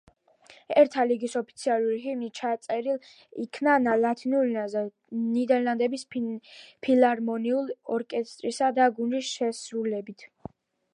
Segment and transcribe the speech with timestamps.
[0.83, 3.77] ერთა ლიგის ოფიციალური ჰიმნი ჩაწერილ იქნა
[4.07, 4.83] ლათინურ ენაზე,
[5.37, 10.31] ნიდერლანდების ფილარმონიული ორკესტრისა და გუნდის შესრულებით.